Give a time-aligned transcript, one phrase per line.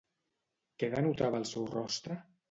[0.83, 2.19] Què denotava el seu rostre?